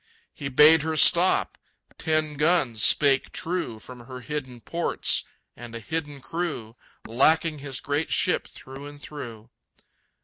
[0.33, 1.59] He bade her stop.
[1.99, 8.09] Ten guns spake true From her hidden ports, and a hidden crew, Lacking his great
[8.09, 9.51] ship through and through.